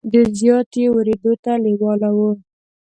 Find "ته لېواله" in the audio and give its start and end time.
1.43-2.09